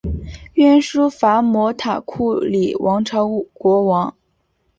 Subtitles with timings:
[0.55, 4.17] 鸯输伐摩塔库里王朝国王。